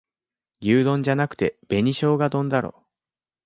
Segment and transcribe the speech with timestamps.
[0.61, 2.87] 牛丼じゃなくて紅しょうが丼だろ